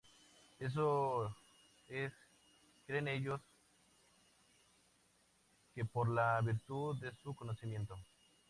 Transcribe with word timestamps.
Eso 0.59 1.31
es, 1.87 2.11
creen 2.87 3.07
ellos, 3.07 3.39
que 5.75 5.85
por 5.85 6.09
la 6.09 6.41
virtud 6.41 6.95
de 6.99 7.11
su 7.21 7.35
conocimiento. 7.35 7.95